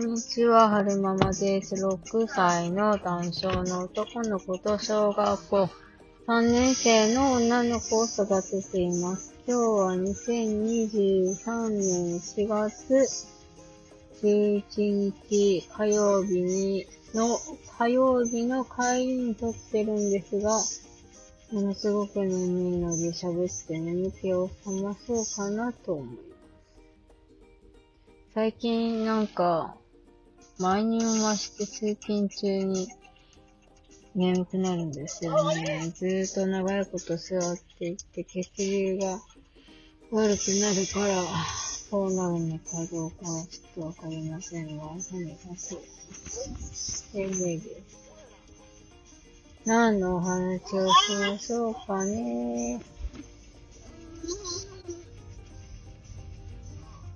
[0.00, 1.74] こんにちは、はるままです。
[1.74, 5.68] 6歳の男性の男の子と小学校
[6.26, 9.34] 3年生の女の子を育てています。
[9.46, 13.26] 今日は2023年4月
[14.22, 14.62] 11
[15.28, 17.38] 日火曜日にの、
[17.78, 20.56] 火曜日の帰りに撮ってるんですが、
[21.52, 26.30] ものすごく眠いので喋って眠気を覚まそうかなと思います。
[28.32, 29.76] 最近なんか、
[30.60, 32.86] 毎日を増して通勤中に
[34.14, 35.90] 眠くなるんですよね。
[35.96, 39.22] ずーっと長いこと座っていて血流が
[40.10, 41.24] 悪くなるから、
[41.90, 45.80] そうなるのかどうかはちょっとわかりませんが、とにかく、
[47.14, 48.00] 眠いです。
[49.64, 52.82] 何のお話をしましょうかね。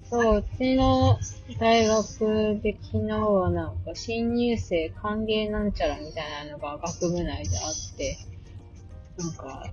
[0.09, 1.19] そう、うちの
[1.59, 8.17] 大学で昨日はなんか新入生歓迎なんちゃらみたいなのが学部内であって、
[9.19, 9.71] なんか、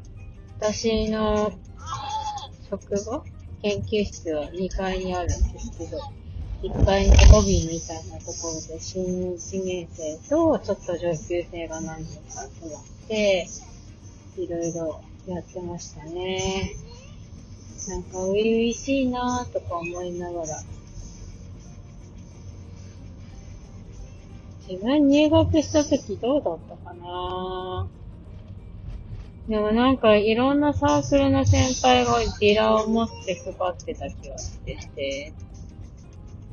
[0.60, 1.52] 私の
[2.70, 3.24] 職場
[3.62, 5.98] 研究室は2階にあるんですけど、
[6.62, 13.48] 1階のロビーみたいなところで新1年生とちょっと上級生が何人か集まって、
[14.38, 16.76] いろいろやってましたね。
[17.88, 20.62] なんか初々しいなぁとか思いながら。
[24.68, 27.88] 自分入学した時どうだったかな？
[29.48, 35.34] でもなんかいろんなサークルの先輩がビラを持って配ってた気がしてて、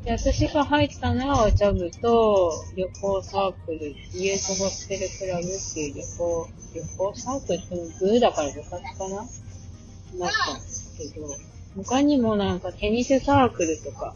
[0.05, 9.29] で私が入ったのはお茶部と旅行サークル、ユースホステルクラブっていう旅行、旅行サークルってブーだから部活かな。
[10.19, 11.27] なったんですけど、
[11.77, 14.15] 他にもなんかテニスサークルとか、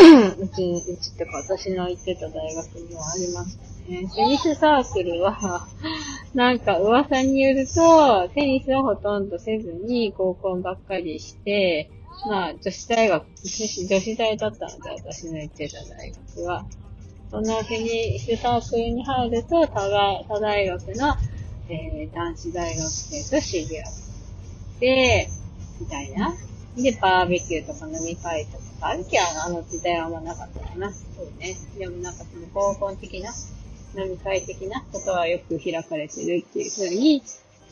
[0.00, 4.08] うち、うちってか私の行ってた大学にはありましたね。
[4.14, 5.66] テニスサークルは、
[6.34, 11.90] なんか噂によると、テニスはほとんどせずに合コンばっかりして、
[12.28, 16.66] まあ、女子大学、女子大だったので、私の行ってた大学は。
[17.30, 21.14] そのテニスサークルに入ると、他が、他大学の、
[21.68, 25.28] えー、男子大学生と知り合って、
[25.80, 26.34] みたいな。
[26.76, 30.92] で、バーベキューとか飲み会とかか、バーベキューはあの時代はあんまなかったかな。
[30.92, 31.56] そうね。
[31.78, 33.32] でもなんかその合コン的な、
[33.96, 37.22] 飲み会的なことはよく開かれてるっていうふうに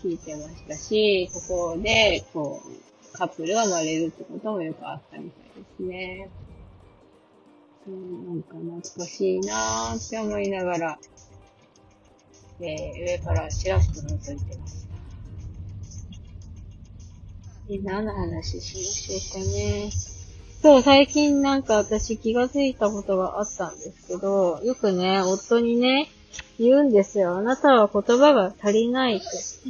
[0.03, 6.29] 聞いてましたし、ここで、こう、カップルが生まれるってこともよくあったみたいですね。
[7.87, 10.99] うん、なんか懐かしいなーって思いながら、
[12.61, 14.89] えー、上からしらっと覗いてます。
[17.83, 20.18] 何の話しましょうかね。
[20.61, 26.09] そう、最近なんか私気がついたことがあったんですけど、よくね、夫にね、
[26.59, 27.37] 言うんですよ。
[27.37, 29.27] あなたは言葉が足りないと。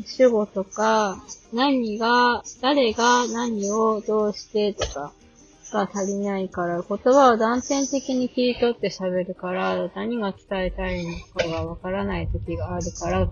[0.07, 1.23] 主語とか、
[1.53, 5.13] 何が、誰が何をどうしてとか
[5.73, 13.29] が足りないから、言葉を断片的に切り取って喋るから、何が伝えたいのかがわからない時があるから、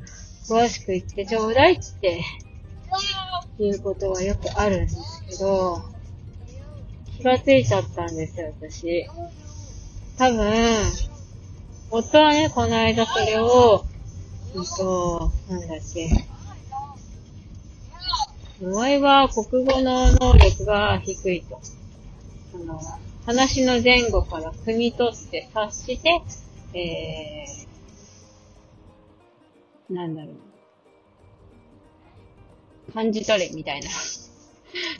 [0.46, 2.22] 詳しく言ってちょうだいって
[3.58, 5.95] いうことはよくあるんですけど、
[7.16, 9.06] 気がついちゃったんですよ、私。
[10.18, 10.92] 多分、
[11.90, 13.86] 夫はね、この間それを、
[14.54, 16.10] うんと、なんだっけ。
[18.62, 21.60] お前は国語の能力が低いと。
[22.54, 22.80] あの、
[23.24, 26.22] 話の前後から汲み取って察して、
[26.72, 30.32] えー、なんだろ
[32.88, 32.92] う。
[32.92, 33.88] 感じ取れみたいな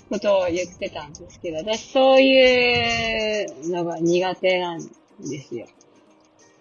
[0.08, 5.66] ことを言ってたんですけど、私そういうのが苦手なんですよ。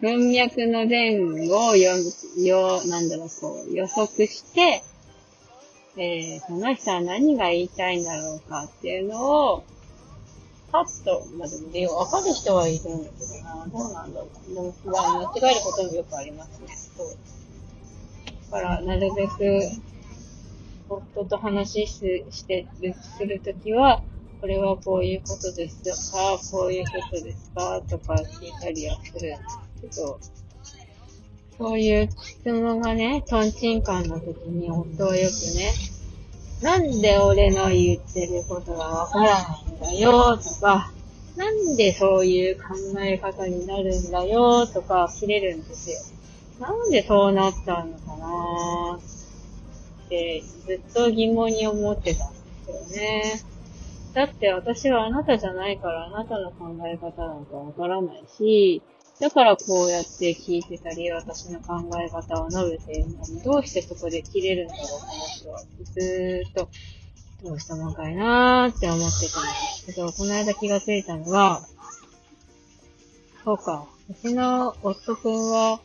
[0.01, 1.95] 文脈の前後を読
[2.37, 4.83] む、よ、なんだろう、こう、予測して、
[5.97, 9.63] えー、その人は何が言いたいんだろうかっていうのを、
[10.71, 14.53] パッと、まあ、でも、でわかる人はいるんだけどな、どうなんだろう。
[14.53, 16.67] でも、まあ、間違えることもよくありますね。
[16.97, 17.07] そう。
[18.51, 19.61] だから、なるべく、
[20.89, 22.67] 夫と話しして、
[23.17, 24.03] するときは、
[24.41, 29.39] これはこういうことですとかこういうことですかとか聞いたりはするん
[29.81, 30.19] ですけど、
[31.57, 35.73] そういう質問がね、トンチンカンの時に夫はよくね、
[36.61, 40.91] なんで俺の言ってることがわからないんだよとか、
[41.35, 45.97] なんでそういう考え方になるんだよとか切れるんですよ。
[46.59, 48.99] なんでそうなったのかな
[50.05, 52.39] ってずっと疑問に思ってたんで
[52.87, 53.41] すよね。
[54.13, 58.81] だって私はあなたじゃないからあなたの考え方なんかわからないし、
[59.19, 65.59] だからこうやって聞いてたり、私の考え方を述べているのに、どうしてそこで切れるんだろう、この人は。
[65.83, 66.69] ずーっと、
[67.43, 69.49] どうしたもんかいなーって思ってたんで
[69.79, 71.61] すけど、この間気がついたのは、
[73.45, 75.79] そうか、うちの夫くんは、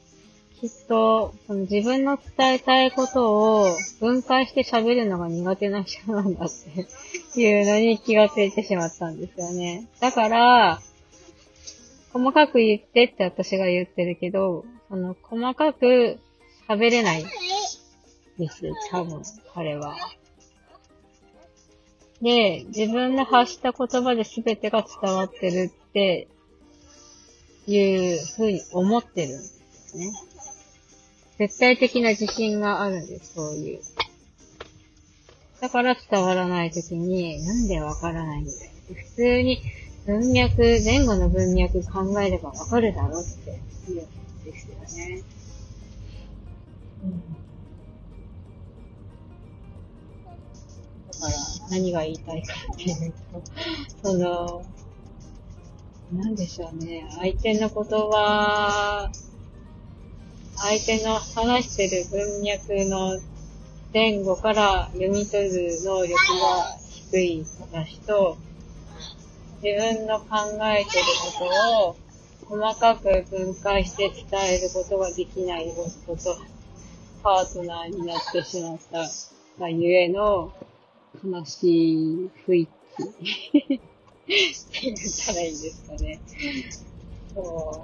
[0.61, 6.49] きっと、その自分の伝えたいことを分解して喋るのが苦手な人なんだっ
[7.35, 9.89] ていうのに気がついてしまったんですよね。
[10.01, 10.81] だから、
[12.12, 16.19] 細かく言ってって私が言ってるけど、その細かく
[16.69, 17.25] 喋れない
[18.39, 18.63] です。
[18.91, 19.23] 多分、
[19.55, 19.97] 彼は。
[22.21, 26.29] で、自分の発した言葉で全てが伝わってるって
[27.67, 30.30] いうふうに思ってるんですね。
[31.41, 33.81] 絶対的な自信があるんです、そういう。
[35.63, 38.57] だから伝わらないときに、なんでわからないんだよ。
[38.89, 39.63] 普通に
[40.05, 43.59] 文脈、前後の文脈考えればわかるだろうって
[43.89, 44.75] 言うんですよ
[45.07, 45.23] ね。
[47.05, 47.23] うん、
[51.11, 51.33] だから、
[51.71, 53.15] 何が言いたいかっていう
[54.03, 54.63] と、その、
[56.13, 57.07] なんでしょうね。
[57.19, 59.11] 相手の言葉
[60.62, 63.19] 相手の話してる文脈の
[63.95, 66.77] 前後から読み取る能力が
[67.11, 68.37] 低い話と、
[69.62, 70.27] 自分の考
[70.65, 71.05] えてる
[71.39, 71.97] こ
[72.51, 76.37] とを細かく分解して伝えることができないことと、
[77.23, 79.09] パートナーになってしまった
[79.59, 80.53] がゆえの
[81.25, 83.81] 悲しい雰囲気って
[84.83, 86.21] 言ったらいいんですかね。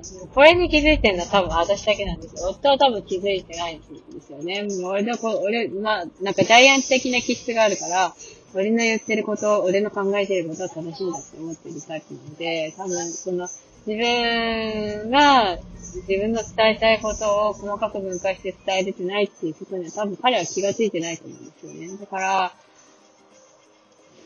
[0.03, 0.29] そう。
[0.29, 2.51] これに気づいてるのは多分私だけなんですよ。
[2.51, 3.85] 夫は多分気づいてないんで
[4.21, 4.67] すよね。
[4.85, 8.15] 俺のこ、俺、まあ、なんかジャイアンツ的な気質があるから、
[8.55, 13.49] 俺の言ってること、俺の考えてることは正しいんだって思ってるタイプなので、多分、その、
[13.87, 21.97] 自分が、自分の伝えたいことを細かく分解して伝えれてないっていうことには多分彼は気がついてないと思うんですよね。
[21.97, 22.53] だから、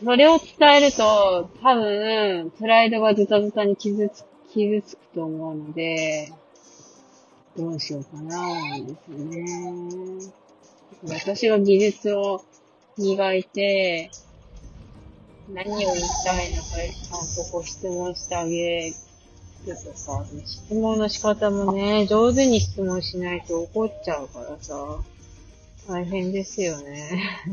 [0.03, 6.32] それを伝えると、多分、プライドがズタズタに傷つ傷つくと思うので、
[7.56, 10.32] どうしようかな、ですね。
[11.08, 12.44] 私は技術を
[12.99, 14.11] 磨いて、
[15.52, 18.94] 何を言いたいのか、ちゃんとご質問してあげる
[19.67, 24.99] とか、質問の仕方もね、上手に質問しないと怒っちゃうからさ、
[25.88, 27.49] 大変ですよね。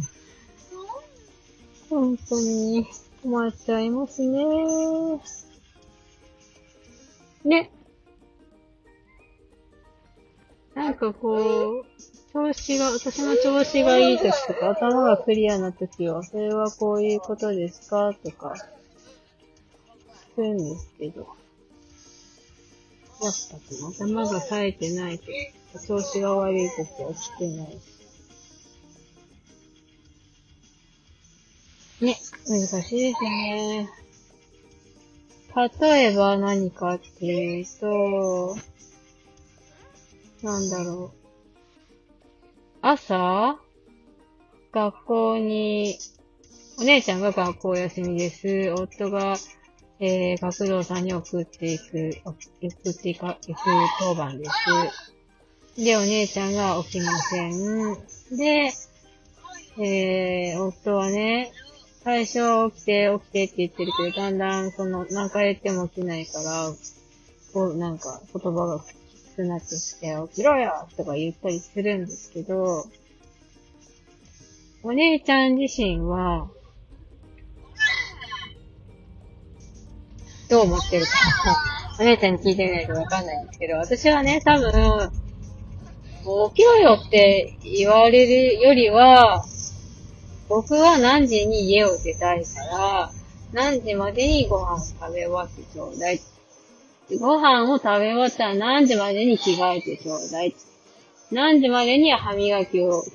[1.90, 2.86] 本当に
[3.24, 4.40] 困っちゃいますね。
[7.48, 7.72] ね。
[10.76, 11.86] なんかこう、
[12.32, 18.56] 調子が、私の調子がいい時とか、頭がクリアな時は、それはこういうことですかとか、
[20.36, 21.28] するんですけど。
[23.22, 23.34] やっ
[23.90, 25.26] ぱ頭が冴えてないと、
[25.88, 27.80] 調子が悪い時は来てない
[32.00, 32.16] ね、
[32.48, 33.90] 難しいですね。
[35.58, 38.56] 例えば何かっていうと、
[40.44, 41.18] なんだろう。
[42.84, 43.58] 朝、
[44.72, 45.98] 学校に、
[46.80, 48.72] お姉ちゃんが学校休みです。
[48.78, 49.36] 夫が、
[50.00, 52.38] えー、学童さんに送っていく、送
[52.92, 53.62] っていか、行く
[54.00, 54.46] 当番で
[55.76, 55.84] す。
[55.84, 57.96] で、お姉ちゃんが起きません。
[58.38, 58.72] で、
[59.80, 61.52] えー、夫はね、
[62.08, 66.72] 最初起きて起きてって言ってるけど、だんだんその何回言っても起きないから、
[67.52, 68.86] こうなんか言葉がき
[69.34, 72.86] つくなってきて、起きろよとか言ったりするんですけど、
[74.84, 76.48] お姉ちゃん自身は、
[80.50, 81.12] どう思ってるか
[82.00, 84.72] お姉ちゃんに聞いてみないとわかんないんですけど、私はね、多分、
[86.52, 89.44] 起きろよって言われるよりは、
[90.50, 93.12] 僕は何時に家を出たいから、
[93.54, 96.22] 何時までにご飯を食べ終わってちょうだい。
[97.20, 100.56] ご飯を食べ終わったら何時までに着替えてちょうだい。
[101.32, 103.12] 何時までには歯磨きをし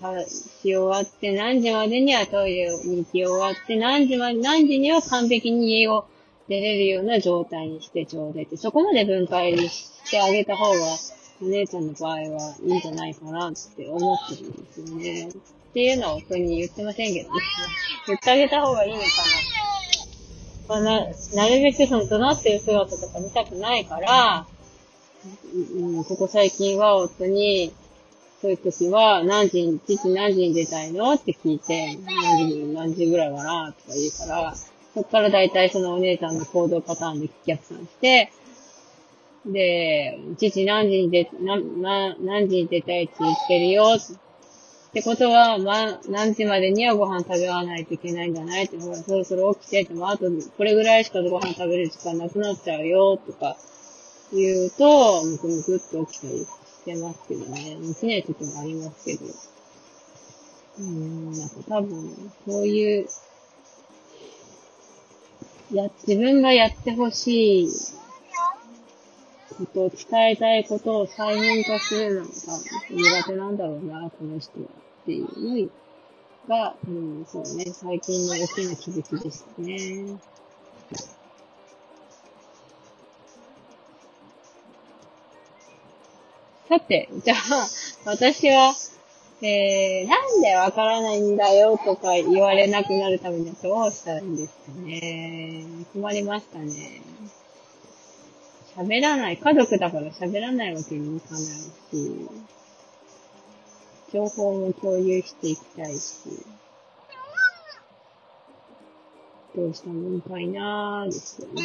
[0.63, 6.05] 終わって、何時までにはトイレに行き終わって、何時まで、何時には完璧に家を
[6.49, 10.99] 出れるような状態にしてちょうだいって、そこまで分解してあげた方が、
[11.41, 12.21] お姉ちゃんの場合は
[12.63, 15.29] いいんじゃないかなって思ってるんですよね。
[15.73, 17.41] っていうのを夫に言ってませんけどね。
[18.07, 19.05] 言ってあげた方がいいのか
[20.69, 20.69] な。
[20.69, 21.01] まあ、な、
[21.35, 24.47] なるべくその怒鳴ってる姿とか見たくないから、
[25.75, 27.73] うん、ここ最近は夫に、
[28.43, 31.15] そういう時は、何時に、父何時に出たいの？
[31.15, 34.55] って聞いて、何時、何時ぐらいかなとか言うから、
[34.95, 38.31] そっから大体そのお姉さんの行動パターンで逆算して、
[39.47, 43.95] で、父何時に出、な、な、何時に出たいって言ってるよ。
[43.97, 44.15] って
[44.93, 50.27] ってことは、ま、何時までにはご飯食べわないといけないんじゃないって、ほら、そろそろ起きてって、まあ、と、
[50.59, 53.57] これぐらいしかご飯食べる時間なくなっちゃうよ、とか、
[54.35, 56.47] 言うと、むくむくっと起きたりし
[56.85, 57.79] てますけどね。
[57.95, 59.25] 起きない時もありますけど。
[60.81, 63.07] うん、なんか多分、そういう、
[65.73, 67.69] や、自分がやってほしい
[69.53, 72.29] こと伝えたいことを再現化するのが
[72.91, 74.67] 苦手なんだろうな、この人は。
[75.03, 75.71] っていう
[76.49, 80.19] のが、うん、そうね、最近の大きな気づきでしたね。
[86.69, 87.69] さて、じゃあ、
[88.07, 88.75] 私は、
[89.43, 95.67] えー、なんでわからないんだよとか言われなくなるためにはどうしたらいいんですかね。
[95.93, 97.12] 困りましたね。
[98.77, 99.37] 喋らない。
[99.37, 101.73] 家族だから喋らないわけにもいかないし、
[104.13, 106.45] 情報も共有していきたいし、
[109.55, 111.63] どうしたもんかいなーですよね。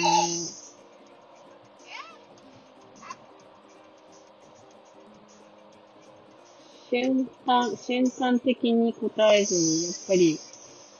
[6.89, 10.39] 瞬間、瞬間的に答えずに、やっぱり、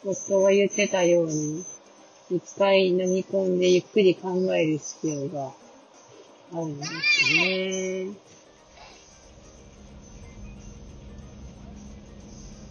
[0.06, 1.66] 夫が言ってたように、
[2.30, 5.54] 一回飲み込んでゆっくり考える必要が
[6.54, 8.06] あるんですね。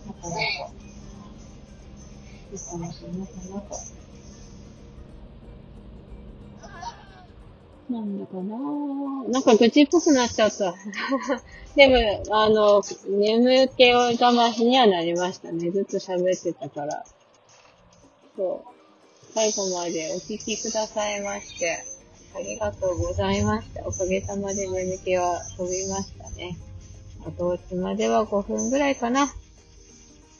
[0.06, 0.70] なかなか、
[2.52, 3.76] なかなか、なかなか、
[7.88, 8.56] なんだかな
[9.30, 10.74] なんか愚痴っぽくなっちゃった。
[11.76, 15.70] でも、あの、眠気を我慢しにはなりましたね。
[15.70, 17.04] ずっと喋ってたから。
[18.36, 18.76] そう。
[19.34, 21.84] 最後までお聞きくださいまして、
[22.36, 23.86] ありがとうございました。
[23.86, 26.58] おかげさまで眠気は飛びましたね。
[27.26, 29.32] あと、おちまでは5分ぐらいかな。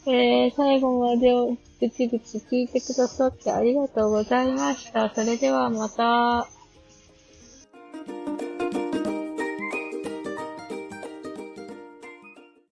[0.07, 1.33] えー、最後まで
[1.81, 5.13] ぐちぐち聞いてくださってありがとうございました。
[5.15, 6.56] それではまた。